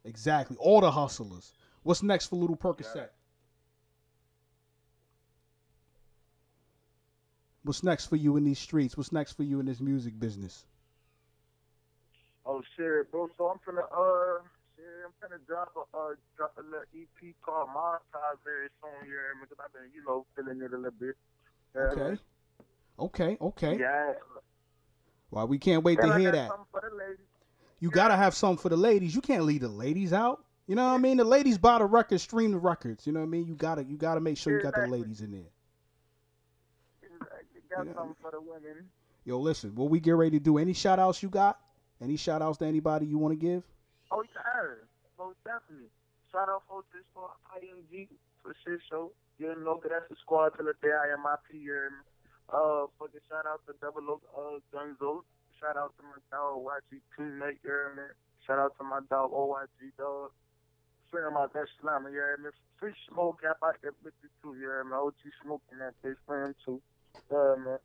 Exactly. 0.06 0.56
All 0.60 0.82
the 0.82 0.92
hustlers. 0.92 1.54
What's 1.82 2.04
next 2.04 2.28
for 2.28 2.36
Little 2.36 2.56
Percocet? 2.56 3.10
What's 7.64 7.82
next 7.82 8.08
for 8.08 8.18
you 8.18 8.36
in 8.38 8.44
these 8.44 8.60
streets? 8.60 8.98
What's 8.98 9.12
next 9.12 9.34
for 9.34 9.44
you 9.44 9.60
in 9.60 9.66
this 9.66 9.80
music 9.80 10.20
business? 10.20 10.66
Oh 12.46 12.62
shit, 12.76 13.10
bro. 13.10 13.30
So 13.38 13.48
I'm 13.48 13.58
finna 13.60 13.84
uh 13.84 14.44
shit, 14.84 15.06
I'm 15.06 15.14
gonna 15.22 15.42
drop 15.48 15.72
a 15.76 15.98
uh 15.98 16.16
drop 16.36 16.54
a 16.58 16.62
little 16.64 16.84
EP 16.96 17.36
called 17.42 17.70
Montage 17.70 18.40
very 18.44 18.68
soon 18.82 19.06
here, 19.08 19.32
because 19.42 19.58
I've 19.64 19.74
been, 19.74 19.90
you 19.94 20.04
know, 20.06 20.26
feeling 20.36 20.62
it 20.62 20.74
a 20.74 20.78
little 20.78 20.92
bit. 21.00 21.16
Yeah, 21.76 21.82
Okay. 21.82 22.22
Okay, 23.00 23.38
okay. 23.42 23.78
Yeah. 23.80 24.14
Well, 25.32 25.48
we 25.48 25.58
can't 25.58 25.84
wait 25.84 26.00
And 26.00 26.10
to 26.12 26.16
I 26.16 26.20
hear 26.20 26.32
got 26.32 26.38
that. 26.38 26.50
something 26.50 26.66
for 26.72 26.82
the 26.90 26.96
ladies. 26.96 27.26
You 27.80 27.90
gotta 27.90 28.16
have 28.16 28.36
something 28.36 28.62
for 28.62 28.70
the 28.70 28.78
ladies. 28.78 29.16
You 29.16 29.22
can't 29.22 29.44
leave 29.44 29.62
the 29.62 29.68
ladies 29.68 30.14
out. 30.14 30.46
You 30.68 30.76
know 30.76 30.86
what 30.88 30.94
I 30.94 30.98
mean? 31.00 31.18
The 31.18 31.24
ladies 31.26 31.58
buy 31.58 31.80
the 31.80 31.86
records, 31.86 32.22
stream 32.24 32.52
the 32.52 32.60
records. 32.60 33.08
You 33.08 33.14
know 33.14 33.20
what 33.20 33.26
I 33.26 33.30
mean? 33.30 33.46
You 33.48 33.56
gotta 33.56 33.84
you 33.84 33.98
gotta 33.98 34.22
make 34.22 34.38
sure 34.38 34.54
you 34.56 34.62
got 34.62 34.76
the 34.76 34.88
ladies 34.88 35.22
in 35.22 35.32
there. 35.32 35.50
Exactly. 37.02 37.62
Got 37.70 37.88
Yeah. 37.88 37.94
something 37.96 38.16
for 38.22 38.32
the 38.32 38.40
women. 38.42 38.90
Yo, 39.26 39.40
listen, 39.40 39.74
what 39.76 39.90
we 39.90 40.00
get 40.00 40.12
ready 40.12 40.38
to 40.38 40.44
do? 40.44 40.58
Any 40.58 40.74
shout 40.74 41.00
outs 41.00 41.24
you 41.24 41.30
got? 41.30 41.60
Any 42.00 42.16
shout 42.16 42.42
outs 42.42 42.58
to 42.60 42.66
anybody 42.66 43.06
you 43.08 43.18
wanna 43.18 43.36
give? 43.36 43.64
Oh 44.14 44.22
yeah, 44.22 44.78
most 45.18 45.42
definitely. 45.44 45.90
Shout 46.32 46.50
out 46.50 46.62
for 46.70 46.86
this 46.94 47.02
for 47.14 47.30
IMG 47.58 48.08
for 48.46 48.54
shit 48.62 48.80
show. 48.90 49.12
You 49.42 49.56
know, 49.58 49.78
'cause 49.82 49.90
that's 49.90 50.08
the 50.10 50.16
squad 50.22 50.54
till 50.56 50.66
the 50.70 50.78
day 50.82 50.94
I 50.94 51.14
am 51.18 51.22
my 51.26 51.36
PM. 51.50 52.06
Uh, 52.50 52.86
fucking 53.00 53.22
shout 53.28 53.48
out 53.48 53.66
to 53.66 53.74
Double 53.82 54.06
O, 54.10 54.22
uh, 54.38 54.60
Gunzo. 54.72 55.24
Shout 55.60 55.78
out 55.78 55.96
to 55.98 56.04
my 56.04 56.18
dog 56.30 56.62
YG 56.62 57.02
teammate, 57.18 57.58
you 57.64 57.70
hear 57.72 57.94
me? 57.96 58.04
Shout 58.46 58.60
out 58.60 58.78
to 58.78 58.84
my 58.84 59.00
dog 59.10 59.32
OYG 59.32 59.92
dog. 59.98 60.32
Friend 61.10 61.34
my 61.34 61.48
best 61.48 61.72
slammer, 61.82 62.10
you 62.10 62.16
hear 62.18 62.38
me? 62.38 62.50
Free 62.78 62.94
smoke 63.08 63.42
out 63.46 63.58
out 63.64 63.78
there 63.82 63.94
with 64.04 64.14
you 64.22 64.30
too, 64.42 64.54
you 64.56 64.68
hear 64.70 64.84
me? 64.84 64.94
OG 64.94 65.32
smoking 65.42 65.80
that 65.80 65.94
bitch 66.04 66.18
for 66.26 66.46
him 66.46 66.54
too. 66.66 66.82
Yeah, 67.32 67.56
man. 67.58 67.80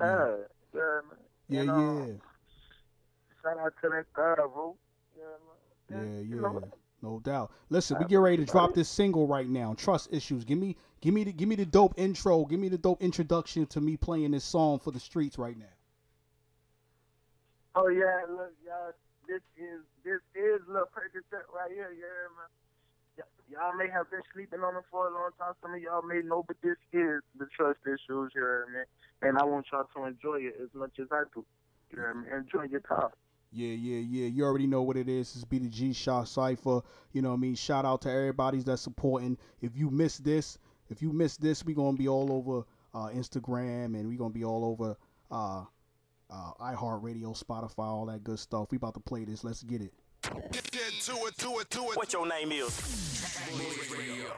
Yeah, 0.00 0.36
yeah, 0.74 1.00
man. 1.06 1.18
Yeah, 1.48 1.60
uh, 1.60 2.06
yeah. 2.06 2.14
Shout 3.42 3.58
out 3.58 3.74
to 3.82 3.88
that 3.90 4.12
girl, 4.12 4.48
bro. 4.48 4.76
Yeah, 5.16 5.22
Yeah, 5.24 5.36
man. 5.46 5.59
Yeah. 5.90 6.36
know, 6.40 6.62
No 7.02 7.20
doubt. 7.20 7.50
Listen, 7.68 7.98
we 7.98 8.04
get 8.06 8.16
ready 8.16 8.36
to 8.38 8.44
drop 8.44 8.74
this 8.74 8.88
single 8.88 9.26
right 9.26 9.48
now. 9.48 9.74
Trust 9.74 10.12
issues. 10.12 10.44
Give 10.44 10.58
me, 10.58 10.76
give 11.00 11.14
me 11.14 11.24
the, 11.24 11.32
give 11.32 11.48
me 11.48 11.56
the 11.56 11.66
dope 11.66 11.94
intro. 11.96 12.44
Give 12.44 12.60
me 12.60 12.68
the 12.68 12.78
dope 12.78 13.02
introduction 13.02 13.66
to 13.66 13.80
me 13.80 13.96
playing 13.96 14.30
this 14.32 14.44
song 14.44 14.78
for 14.78 14.90
the 14.90 15.00
streets 15.00 15.38
right 15.38 15.58
now. 15.58 15.66
Oh 17.74 17.88
yeah, 17.88 18.26
look, 18.28 18.52
y'all. 18.64 18.92
This 19.28 19.42
is 19.56 19.80
this 20.02 20.18
is 20.34 20.60
Lil 20.66 20.90
Percocet 20.90 21.46
right 21.54 21.70
here, 21.70 21.94
yeah, 21.94 22.26
man. 22.34 22.50
Y'all 23.50 23.74
may 23.74 23.88
have 23.90 24.10
been 24.10 24.22
sleeping 24.32 24.60
on 24.60 24.76
it 24.76 24.84
for 24.90 25.08
a 25.08 25.14
long 25.14 25.30
time. 25.38 25.54
Some 25.62 25.74
of 25.74 25.80
y'all 25.80 26.02
may 26.02 26.22
know, 26.22 26.44
but 26.46 26.56
this 26.62 26.78
is 26.92 27.22
the 27.38 27.46
trust 27.54 27.80
issues 27.86 28.30
here, 28.32 28.66
man. 28.72 28.84
And 29.22 29.38
I 29.38 29.44
want 29.44 29.66
y'all 29.72 29.86
to 29.96 30.04
enjoy 30.04 30.46
it 30.46 30.54
as 30.62 30.68
much 30.72 30.98
as 31.00 31.08
I 31.10 31.24
do. 31.34 31.44
You 31.90 31.98
know 31.98 32.02
what 32.02 32.10
I 32.10 32.14
mean? 32.14 32.46
Enjoy 32.46 32.62
your 32.70 32.80
time. 32.80 33.10
Yeah, 33.52 33.74
yeah, 33.74 33.98
yeah. 33.98 34.26
You 34.26 34.44
already 34.44 34.66
know 34.66 34.82
what 34.82 34.96
it 34.96 35.08
is. 35.08 35.34
It's 35.34 35.44
be 35.44 35.58
the 35.58 35.68
G 35.68 35.92
Shaw 35.92 36.24
Cypher. 36.24 36.82
You 37.12 37.22
know 37.22 37.30
what 37.30 37.36
I 37.36 37.40
mean? 37.40 37.54
Shout 37.56 37.84
out 37.84 38.02
to 38.02 38.10
everybody 38.10 38.60
that's 38.60 38.82
supporting. 38.82 39.36
If 39.60 39.76
you 39.76 39.90
miss 39.90 40.18
this, 40.18 40.58
if 40.88 41.02
you 41.02 41.12
miss 41.12 41.36
this, 41.36 41.64
we 41.64 41.74
gonna 41.74 41.96
be 41.96 42.08
all 42.08 42.32
over 42.32 42.64
uh, 42.94 43.08
Instagram 43.10 43.98
and 43.98 44.08
we 44.08 44.16
gonna 44.16 44.30
be 44.30 44.44
all 44.44 44.64
over 44.64 44.96
uh, 45.32 45.64
uh, 46.30 46.52
iHeartRadio, 46.60 47.42
Spotify, 47.42 47.86
all 47.86 48.06
that 48.06 48.22
good 48.22 48.38
stuff. 48.38 48.68
We 48.70 48.76
about 48.76 48.94
to 48.94 49.00
play 49.00 49.24
this. 49.24 49.42
Let's 49.42 49.62
get 49.64 49.82
it. 49.82 49.92
Get 50.22 50.64
to 50.64 51.12
it, 51.26 51.38
to 51.38 51.46
it, 51.58 51.70
to 51.70 51.78
it. 51.90 51.96
What 51.96 52.12
your 52.12 52.26
name 52.26 52.52
is? 52.52 52.76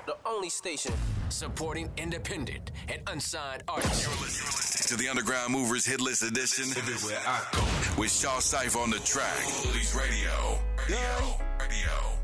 The 0.07 0.17
only 0.25 0.49
station 0.49 0.93
supporting 1.29 1.91
independent 1.97 2.71
and 2.89 3.03
unsigned 3.09 3.63
artists. 3.69 4.89
To 4.89 4.97
the 4.97 5.09
Underground 5.09 5.53
Movers 5.53 5.85
Hit 5.85 6.01
List 6.01 6.23
Edition. 6.23 6.67
Where 7.07 7.19
I 7.27 7.41
go. 7.53 8.01
With 8.01 8.13
Shaw 8.13 8.39
Cypher 8.39 8.79
on 8.79 8.91
the 8.91 8.99
track. 8.99 9.37
Police 9.63 9.95
Radio. 9.97 10.59
Radio. 10.89 10.99
Radio. 10.99 11.39
Radio. 11.59 12.22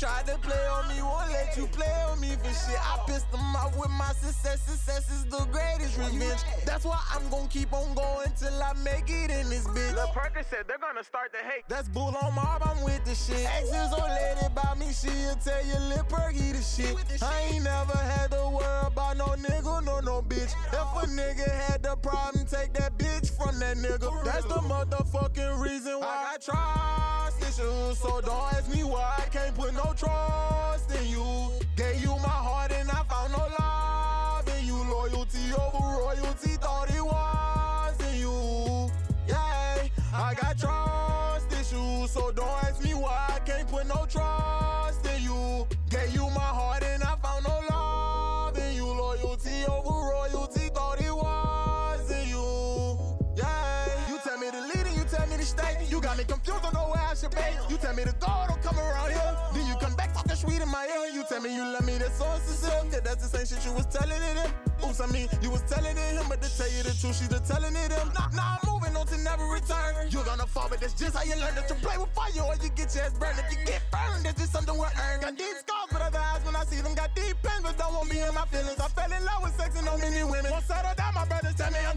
You 0.00 0.06
tried 0.06 0.26
to 0.28 0.38
play 0.38 0.66
on 0.66 0.88
me, 0.88 1.02
won't 1.02 1.30
let 1.30 1.54
you 1.58 1.66
play 1.66 1.92
on 2.08 2.18
me 2.20 2.30
for 2.30 2.48
shit. 2.48 2.80
I 2.80 3.04
pissed 3.06 3.30
them 3.30 3.54
off 3.54 3.76
with 3.76 3.90
my 3.90 4.12
success. 4.14 4.62
Success 4.62 5.10
is 5.10 5.24
the 5.26 5.44
greatest 5.52 5.98
revenge. 5.98 6.40
That's 6.64 6.86
why 6.86 6.98
I'm 7.12 7.28
gonna 7.28 7.48
keep 7.48 7.70
on 7.74 7.94
going 7.94 8.32
till 8.38 8.62
I 8.62 8.72
make 8.82 9.10
it 9.10 9.30
in 9.30 9.50
this 9.50 9.66
bitch. 9.68 9.94
Lil 9.94 10.08
Perkins 10.14 10.46
said 10.48 10.64
they're 10.68 10.78
gonna 10.78 11.04
start 11.04 11.34
to 11.34 11.38
hate. 11.46 11.64
That's 11.68 11.86
bull 11.88 12.16
on 12.16 12.34
mob, 12.34 12.62
I'm 12.64 12.82
with 12.82 13.04
the 13.04 13.14
shit. 13.14 13.44
Exes 13.44 13.92
or 13.92 14.08
lady 14.08 14.46
about 14.46 14.78
me, 14.78 14.90
she'll 14.90 15.36
tell 15.36 15.66
you 15.66 15.76
lip 15.92 16.08
perky 16.08 16.52
the 16.52 16.62
shit. 16.62 16.96
I 17.22 17.52
ain't 17.52 17.64
never 17.64 17.98
had 17.98 18.30
to 18.30 18.48
worry 18.48 18.86
about 18.86 19.18
no 19.18 19.26
nigga, 19.36 19.84
no 19.84 20.00
no 20.00 20.22
bitch. 20.22 20.54
If 20.72 20.90
a 20.96 21.06
nigga 21.12 21.50
had 21.68 21.82
the 21.82 21.96
problem, 21.96 22.46
take 22.46 22.72
that 22.72 22.96
bitch 22.96 23.36
from 23.36 23.58
that 23.60 23.76
nigga. 23.76 24.24
That's 24.24 24.46
the 24.46 24.60
motherfucking 24.64 25.60
reason 25.60 26.00
why 26.00 26.32
I 26.32 26.36
trust 26.38 27.29
issues. 27.60 27.98
So 27.98 28.20
don't 28.20 28.52
ask 28.52 28.68
me 28.72 28.84
why 28.84 29.14
I 29.18 29.28
can't 29.28 29.54
put 29.54 29.72
no 29.74 29.92
trust 29.96 30.90
in 30.98 31.08
you. 31.08 31.50
Gave 31.76 32.02
you 32.02 32.10
my 32.18 32.28
heart 32.28 32.72
and 32.72 32.90
I 32.90 33.02
found 33.04 33.32
no 33.32 33.46
love 33.58 34.48
in 34.58 34.66
you. 34.66 34.76
Loyalty 34.90 35.52
over 35.52 36.00
royalty, 36.00 36.56
thought 36.56 36.90
it 36.90 37.04
was 37.04 38.12
in 38.12 38.20
you. 38.20 38.90
Yeah, 39.28 39.88
I 40.12 40.34
got 40.34 40.58
trust 40.58 41.52
issues, 41.52 42.10
so 42.10 42.30
don't 42.32 42.64
ask 42.64 42.82
me 42.82 42.94
why 42.94 43.26
I 43.36 43.38
can't 43.40 43.68
put 43.68 43.86
no 43.86 44.06
trust 44.08 45.06
in 45.06 45.22
you. 45.22 45.66
Gave 45.88 46.14
you 46.14 46.28
my 46.30 46.50
heart 46.58 46.82
and 46.82 47.02
I 47.02 47.16
found 47.16 47.44
no 47.44 47.60
love 47.70 48.58
in 48.58 48.74
you. 48.74 48.86
Loyalty 48.86 49.64
over 49.66 49.90
royalty, 49.90 50.68
thought 50.74 51.00
it 51.00 51.14
was 51.14 52.10
in 52.10 52.28
you. 52.28 52.98
Yeah, 53.36 54.08
you 54.08 54.18
tell 54.24 54.38
me 54.38 54.50
to 54.50 54.60
lead 54.60 54.86
and 54.86 54.96
you 54.96 55.04
tell 55.04 55.26
me 55.28 55.36
to 55.36 55.44
stay. 55.44 55.86
You 55.88 56.00
got 56.00 56.18
me 56.18 56.24
confused, 56.24 56.62
don't 56.62 56.74
know 56.74 56.79
I 57.20 57.28
should 57.28 57.36
be. 57.36 57.72
You 57.72 57.76
tell 57.76 57.94
me 57.94 58.04
to 58.04 58.14
go, 58.16 58.32
don't 58.48 58.62
come 58.62 58.78
around 58.78 59.10
here. 59.12 59.36
Then 59.52 59.66
you 59.66 59.74
come 59.76 59.94
back 59.94 60.14
talking 60.14 60.36
sweet 60.36 60.60
in 60.62 60.68
my 60.68 60.88
ear. 60.88 61.12
You 61.12 61.22
tell 61.28 61.40
me 61.40 61.54
you 61.54 61.62
love 61.62 61.84
me, 61.84 61.98
that's 61.98 62.16
so 62.16 62.24
sincere. 62.46 62.80
Yeah, 62.92 63.00
that's 63.00 63.28
the 63.28 63.36
same 63.36 63.44
shit 63.44 63.64
you 63.66 63.76
was 63.76 63.86
telling 63.86 64.16
it 64.16 64.36
him. 64.40 64.50
Oops, 64.80 65.00
I 65.00 65.06
mean, 65.12 65.28
you 65.42 65.50
was 65.50 65.60
telling 65.68 65.96
it 65.96 66.12
him, 66.16 66.24
but 66.28 66.40
to 66.40 66.48
tell 66.56 66.70
you 66.72 66.82
the 66.82 66.96
truth, 66.96 67.20
she 67.20 67.28
the 67.28 67.40
telling 67.44 67.76
it 67.76 67.92
him. 67.92 68.08
Now, 68.16 68.28
now 68.32 68.56
I'm 68.56 68.64
moving 68.64 68.96
on 68.96 69.06
to 69.06 69.18
never 69.20 69.44
return. 69.52 70.08
You're 70.08 70.24
gonna 70.24 70.46
fall, 70.46 70.68
but 70.70 70.80
that's 70.80 70.94
just 70.94 71.14
how 71.16 71.24
you 71.24 71.36
learn 71.36 71.54
that 71.60 71.68
you 71.68 71.76
play 71.84 71.98
with 71.98 72.08
fire 72.16 72.32
or 72.40 72.56
you 72.56 72.70
get 72.72 72.88
your 72.94 73.04
ass 73.04 73.12
burned. 73.20 73.36
If 73.36 73.52
you 73.52 73.60
get 73.68 73.82
burned, 73.92 74.24
that's 74.24 74.40
just 74.40 74.52
something 74.52 74.76
we're. 74.76 74.88
Got 75.20 75.36
deep 75.36 75.56
scars, 75.60 75.92
but 75.92 76.00
other 76.00 76.18
eyes 76.18 76.40
when 76.44 76.56
I 76.56 76.64
see 76.64 76.80
them 76.80 76.94
got 76.94 77.12
deep 77.14 77.36
pain, 77.44 77.60
but 77.60 77.76
don't 77.76 77.92
want 77.92 78.08
me 78.08 78.24
in 78.24 78.32
my 78.32 78.48
feelings. 78.48 78.80
I 78.80 78.88
fell 78.88 79.12
in 79.12 79.20
love 79.28 79.44
with 79.44 79.49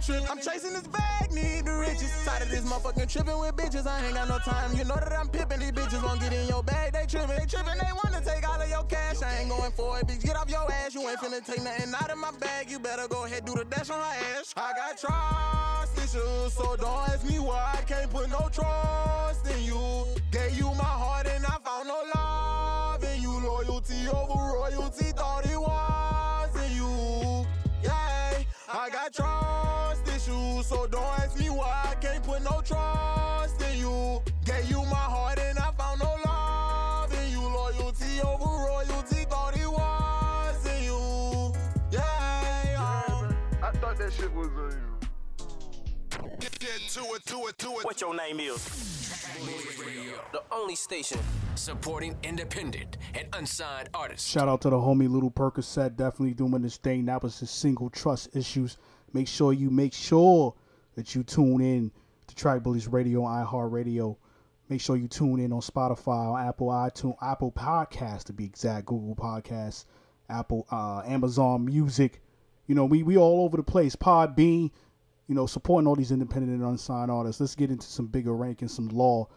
I'm 0.09 0.39
chasing 0.39 0.73
this 0.73 0.87
bag, 0.87 1.31
need 1.31 1.65
the 1.65 1.77
riches. 1.77 2.11
Tired 2.25 2.43
of 2.43 2.49
this 2.49 2.65
motherfucking 2.65 3.07
tripping 3.07 3.39
with 3.39 3.55
bitches, 3.55 3.85
I 3.85 4.05
ain't 4.05 4.15
got 4.15 4.27
no 4.27 4.39
time. 4.39 4.75
You 4.75 4.83
know 4.83 4.95
that 4.95 5.13
I'm 5.13 5.29
pipping, 5.29 5.59
these 5.59 5.71
bitches 5.71 6.03
won't 6.03 6.19
get 6.19 6.33
in 6.33 6.47
your 6.47 6.63
bag. 6.63 6.93
They 6.93 7.05
tripping, 7.05 7.37
they 7.37 7.45
tripping, 7.45 7.77
they 7.79 7.91
wanna 8.03 8.23
take 8.25 8.47
all 8.47 8.59
of 8.59 8.69
your 8.69 8.83
cash. 8.83 9.21
I 9.21 9.39
ain't 9.39 9.43
ain't 9.43 9.51
going 9.51 9.71
for 9.71 9.99
it, 9.99 10.07
bitch. 10.07 10.23
Get 10.23 10.35
off 10.35 10.49
your 10.49 10.71
ass. 10.71 10.95
You 10.95 11.01
ain't 11.09 11.19
finna 11.19 11.45
take 11.45 11.63
nothing 11.63 11.93
out 11.93 12.09
of 12.09 12.17
my 12.17 12.31
bag. 12.39 12.69
You 12.69 12.79
better 12.79 13.07
go 13.07 13.25
ahead, 13.25 13.45
do 13.45 13.53
the 13.53 13.65
dash 13.65 13.89
on 13.89 13.99
her 13.99 14.39
ass. 14.39 14.53
I 14.55 14.73
got 14.73 14.97
trust 14.97 15.97
issues, 15.97 16.53
so 16.53 16.75
don't 16.75 17.09
ask 17.09 17.25
me 17.25 17.39
why 17.39 17.75
I 17.77 17.81
can't 17.83 18.09
put 18.09 18.29
no 18.29 18.49
trust 18.51 19.45
in 19.47 19.63
you. 19.63 20.05
Gave 20.31 20.57
you 20.57 20.65
my 20.65 20.93
heart 21.03 21.27
and 21.27 21.45
I 21.45 21.57
found 21.63 21.87
no 21.87 21.99
love 22.15 22.22
name 48.13 48.39
is? 48.39 48.63
The 50.31 50.41
only 50.51 50.75
station 50.75 51.19
Supporting 51.55 52.17
independent 52.23 52.97
and 53.13 53.27
unsigned 53.33 53.89
artists. 53.93 54.27
Shout 54.27 54.49
out 54.49 54.61
to 54.61 54.71
the 54.71 54.75
homie 54.75 55.09
Little 55.09 55.29
Percocet, 55.29 55.95
definitely 55.95 56.33
doing 56.33 56.61
this 56.63 56.77
thing. 56.77 57.05
That 57.05 57.21
was 57.21 57.39
his 57.39 57.51
single 57.51 57.91
Trust 57.91 58.35
Issues. 58.35 58.77
Make 59.13 59.27
sure 59.27 59.53
you 59.53 59.69
make 59.69 59.93
sure 59.93 60.55
that 60.95 61.13
you 61.13 61.23
tune 61.23 61.61
in 61.61 61.91
to 62.27 62.35
Track 62.35 62.63
Bullies 62.63 62.87
Radio, 62.87 63.21
iHeartRadio. 63.21 64.17
Make 64.69 64.81
sure 64.81 64.95
you 64.95 65.07
tune 65.07 65.39
in 65.39 65.53
on 65.53 65.61
Spotify, 65.61 66.33
on 66.33 66.47
Apple 66.47 66.67
iTunes, 66.69 67.17
Apple 67.21 67.51
Podcasts 67.51 68.23
to 68.25 68.33
be 68.33 68.45
exact, 68.45 68.87
Google 68.87 69.15
Podcasts, 69.15 69.85
Apple, 70.29 70.65
uh, 70.71 71.03
Amazon 71.05 71.65
Music. 71.65 72.19
You 72.65 72.73
know, 72.73 72.85
we 72.85 73.03
we 73.03 73.15
all 73.15 73.45
over 73.45 73.57
the 73.57 73.63
place. 73.63 73.95
Podbean, 73.95 74.71
you 75.33 75.35
know, 75.35 75.47
supporting 75.47 75.87
all 75.87 75.95
these 75.95 76.11
independent 76.11 76.53
and 76.53 76.63
unsigned 76.63 77.09
artists. 77.09 77.41
Let's 77.41 77.55
get 77.55 77.71
into 77.71 77.87
some 77.87 78.05
bigger 78.05 78.35
rank 78.35 78.61
and 78.61 78.69
some 78.69 78.87
law, 78.89 79.27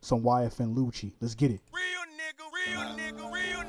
some 0.00 0.22
YFN 0.22 0.76
Lucci. 0.76 1.12
Let's 1.20 1.34
get 1.34 1.50
it. 1.50 1.60
Real 1.72 2.04
nigga, 2.14 2.46
real 2.54 2.80
nigga, 2.96 3.32
real 3.32 3.59